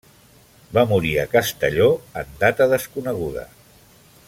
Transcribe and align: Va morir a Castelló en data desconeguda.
Va 0.77 0.83
morir 0.91 1.11
a 1.17 1.25
Castelló 1.33 1.91
en 2.23 2.33
data 2.45 2.69
desconeguda. 2.73 3.49